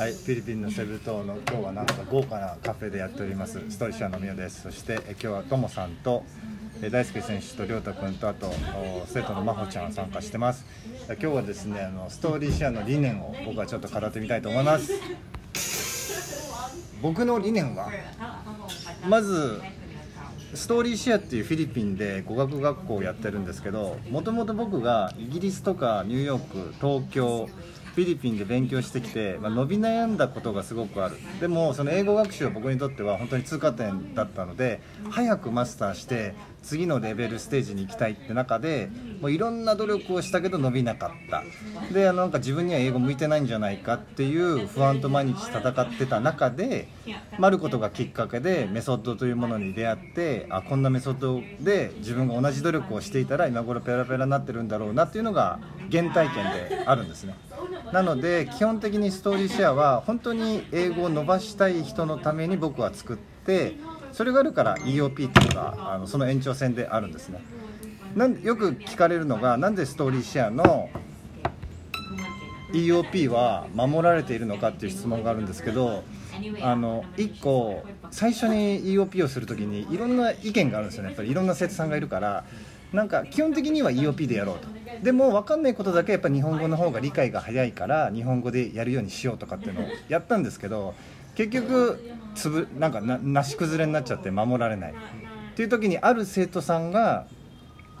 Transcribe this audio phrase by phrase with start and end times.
[0.00, 3.60] はい、フィリピンのセブ島の今日はなんか豪華なカフェでやっております。
[3.68, 4.62] ストリシアのみおです。
[4.62, 6.24] そしてえ今日はともさんと
[6.80, 10.64] え大輔選手と亮太君とあとお生徒の真帆ちゃん参加してます。
[11.06, 14.90] 今日はですねあのストーリーシェアの理念を僕はちょっと語ってみたいと思います。
[17.02, 17.90] 僕の理念は
[19.06, 19.60] まず
[20.54, 27.50] ストーリーシェアっていうフィリピンで語学学校をやってるんですけどもともと僕がイギリスとかニューヨーク東京
[28.00, 31.16] フィリピンで勉強してきて、まあ、伸び悩んだことがすごくある。
[31.38, 41.42] でもその英語学習は僕にとっては本当に通過点だったので早くマスターして次のレベルステージに行きたいって中でもういろんな努力をしたけど伸びなかった。
[41.92, 46.88] であのなんか自分には英語向いてないんじゃないかっていう不安と毎日戦ってた中で
[47.38, 55.58] あることがきっかけでメソッドというものに出会ってあこんなメソッドで自分が同じ努力をしていたら今頃ペラペラになってるんだろうなっていうのが
[55.90, 57.34] 原体験であるんですね。
[57.92, 63.76] なので基本的にストーリーシェアは本当に英語を伸ばしたい人のために僕は作って
[64.12, 67.40] それがあるから EOP っていうのがあのその延長線であるんですね。
[68.14, 70.90] なんよく聞かれるのがなんでストーリーシェアの
[72.72, 76.02] EOP は守られているのかっていう質問があるんですけど
[76.62, 81.10] あの1個最初に EOP をする時にいろんな意見があるんですよね。
[81.10, 82.44] やっぱりいろんな生徒さんがいるから
[82.92, 84.68] なんか基本的には EOP でやろうと。
[85.02, 90.94] でも分かんないことだけやっぱ日本語の方が理解が早いから日本語でやるようにしようとかっていうのをやったんですけど
[91.36, 92.00] 結局
[92.34, 94.92] つぶなんかななし崩れになっちゃって守られない。
[94.92, 97.26] っていう時にある生徒さんが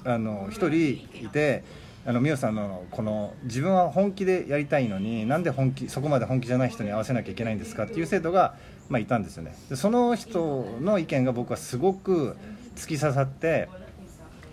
[0.04, 1.62] あの1人いて
[2.06, 8.54] あの美桜さんのこの自分は本気でやりたいのになんで本気そこまで本気じゃない人に合わせなきゃいけないんですかっていう生徒が、
[8.88, 9.54] まあ、いたんですよね。
[9.68, 12.36] でその人の意見が僕はすごく
[12.76, 13.68] 突き刺さって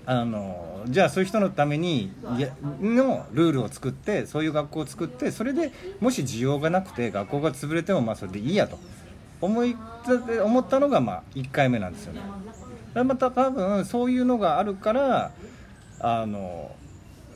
[0.09, 2.13] あのじゃあそういう人のために
[2.81, 8.80] のルールを作ってそういう学校を作ってそれでもし需要がなくて学校が潰れてもまあそれでいいやと
[9.41, 9.75] 思い
[10.41, 12.22] 思ったのがまあ1回目なんですよね。
[13.03, 15.31] また多分そういうのがあるから
[15.99, 16.71] あの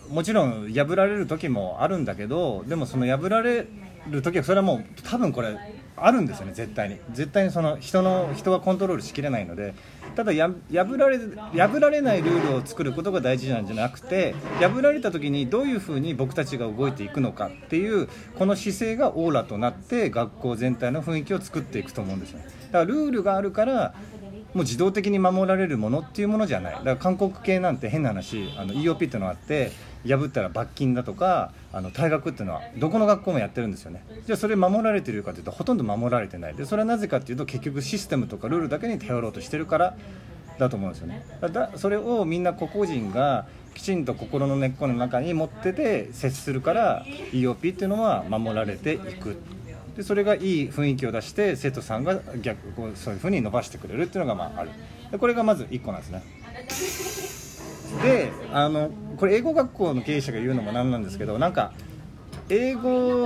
[0.10, 3.68] もちろん破られる時もあるんだけどでもその破られ
[4.10, 5.58] る時はそれはもう多分これ
[6.02, 6.98] あるんですよね絶対に。
[7.12, 9.74] 絶対にその人の人はコントロールしきれないので
[10.16, 10.54] ただ破
[10.98, 11.20] られ
[11.54, 18.08] 破られないルールを作ることが大事なんじゃなくて破られた時にどういうふうに僕たちが動いていくのかっていう
[18.38, 23.94] この姿勢がオーラとなって学校全体の雰囲気を作っていくと思うんですよだからルールがあるから
[24.54, 26.74] もう自動的に守られるものっていうものじゃない。
[26.74, 29.72] だから韓国系なんて変な話あの EOP っていうのがあって
[30.06, 34.04] 破ったら罰金だとかあの退学っていうのはどこの学校もやってるんですよね。
[34.26, 36.56] じゃあそれ守られてるかというとほとんど守られてない。
[36.56, 39.96] でそれはなぜかっていうと結局システムとかルールだけに頼ろうとしてるから
[40.58, 41.26] だと思うんですよね。
[41.42, 49.38] だそれをみんな個々人がきちんと心の根っこの中に持ってて接するから EOP っていうのは守られていく。
[50.02, 54.72] でそれがいい雰囲気を出して生徒さんが逆こうそういうふうに伸ばしてくれるっていうのがまあある。
[55.12, 56.24] でこれがまず1個なんですね。
[58.02, 61.72] であのこれ英語学校の経営者が言うのもなんなんですけどなんか
[62.50, 63.26] 英語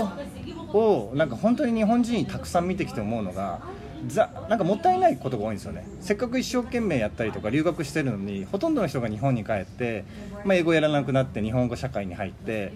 [0.74, 3.62] をなんか本当に日本人たくさん見てきて思うのが
[4.08, 5.88] ざなんかもったいないことが多いんですよね。
[6.02, 10.04] せっかく一生懸命やったりとか留学してるのにほとんどの人が日本に帰って、
[10.44, 12.74] まあ、英語やらなくなって日本語社会に入って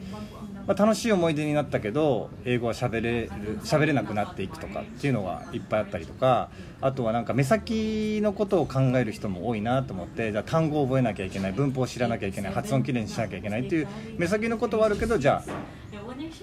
[0.69, 3.29] まあ、楽しい思い出になったけど英語は喋れる
[3.63, 13.87] 喋れなくなっていくとかっていうのがいっぱいあったりとかあとはなんか目先のことを考える人も多いなと思ってじゃあ単語を覚えなきゃいけない文法を知らなきゃいけない発音きれいにしなきゃいけないっていう
[14.19, 15.51] 目先のことはあるけどじゃあ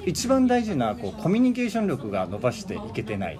[0.04, 3.38] 一番大事なこうコミュニケーション力が伸ばしていけてない。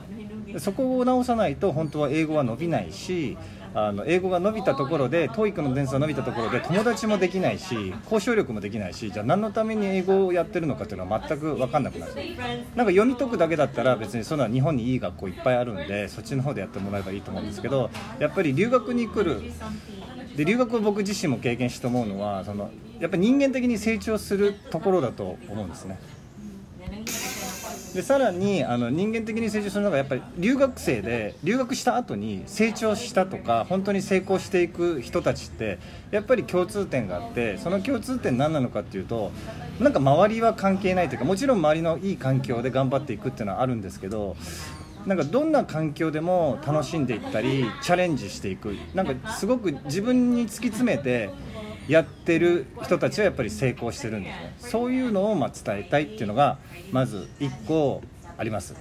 [0.59, 3.37] そこを直さないと本当は英語は伸びないし
[3.79, 12.13] あの英語が伸びたところで TOEIC の点数が伸びたところで友達もできないし交渉力もできないしじゃあ何のために英語をやってるのかっていうのは全く分かんなくなる。
[12.75, 19.43] なんか読み解くだけだったら別にそんな日本にいい学校いっぱいあるんでそっちの方でやってもらえばいいと思うんですけどやっぱり留学に来る
[20.37, 25.99] で留学を僕自身も経験して思うのはそのやっぱり人間的に成長するところだと思うんですね。
[27.97, 35.79] でさらにあの人間的に成長するのがやっぱり留学生で留学した後に成長したとか本当に成功していく人たちって
[36.11, 39.33] やっぱり共通点があってその共通点何なのかっていうと
[39.81, 44.37] なんか周りは関係ないというかもちろん周りのいい環境で頑張っていくっていうのはあるんですけど
[45.07, 48.77] なんかどんな環境でも楽しんでいったりチャレンジしていく。
[48.93, 51.31] なんかすごく自分に突き詰めて
[51.89, 54.55] やってる人たちはやっぱり成功してるんですね。
[54.59, 56.59] そういうのをま伝えたいっていうのが
[56.93, 58.03] まず1個
[58.37, 58.75] あります。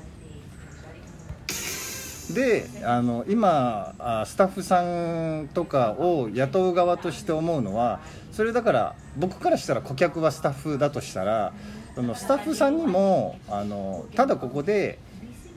[2.34, 3.94] であの今
[4.26, 8.00] スタッフさんとかを雇う側として思うのは
[8.32, 11.54] それだから僕からしたら顧客はスタッフだとしたら
[11.94, 14.98] そのスタッフさんにもあのただここで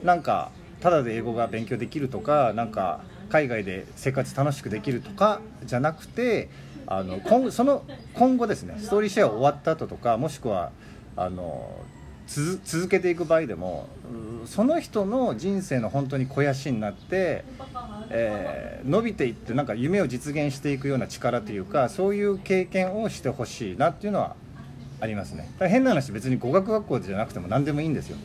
[0.03, 6.49] なんかただで英語が勉強できるとかなんか海外で生活楽しくできるとかじゃなくて
[6.91, 7.83] あの今その
[8.15, 10.71] 今後ですねストーリーシェア終わった後とかもしくは
[11.15, 11.69] あの
[12.25, 13.87] 続けていく場合でも
[14.45, 17.45] その人の人生の本当に肥やしになって、
[18.09, 24.35] えー、伸びていってなんか夢を実現していくような力というかそういう経験をしてほしいなっていうのは
[24.99, 25.49] ありますね。
[25.59, 28.17] 変な話別に語学学校じゃなくても何でもいいんですよ。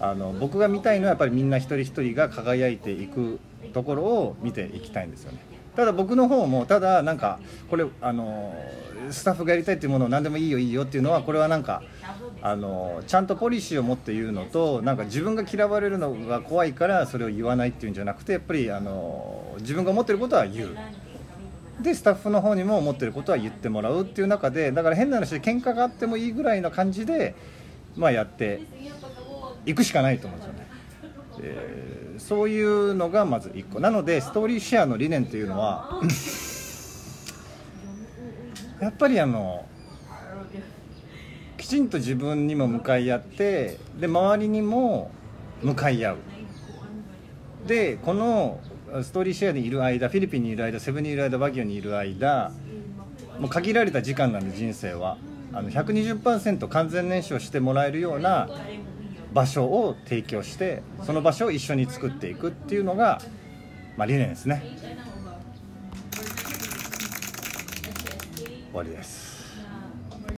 [0.00, 3.40] あの僕が見たいのはやっぱりみんな一人一人が輝いていく
[3.72, 5.57] ところを見ていきたいんですよね。
[5.78, 7.38] ただ僕の方もただなんか
[7.70, 8.52] これあの
[9.10, 11.84] スタッフがやりたいっていうものを何でもいいよいいよっていうのはこれはなんか
[12.42, 20.76] あのちゃんとポリシーを持って言うのとなんか自分が嫌われるのが怖いからそれを言わないっていうんじゃなくてやっぱりあの自分が思ってることは言う
[21.80, 27.36] でスタッフの方にも思ってることは言ってもらうっていう中でだから変な話で喧嘩があってもいいぐらいの感じで、
[27.94, 28.62] まあ、やって
[29.64, 30.67] いくしかないと思うんですよね。
[31.42, 33.80] えー、そういうのがまず1個。
[33.80, 36.00] なのでストーリーシェアの理念というのは
[38.80, 39.66] やっぱりあの
[41.56, 45.10] きちんと自分にも向かい合ってで周りにも
[45.62, 46.16] 向かい合う。
[47.66, 48.60] でこの
[49.02, 52.52] ストーリーシェアにいる間フィリピンにいる間セブンにいる間バギオにいる間
[53.38, 55.18] もう限られた時間なんで人生は。
[55.52, 58.48] あの120%完全燃焼してもらえるような
[59.32, 63.20] 場所を提供してその場所を一緒に作っていくっていうのが、
[63.96, 64.62] まあ、理念ですね。
[68.70, 69.27] 終わりです。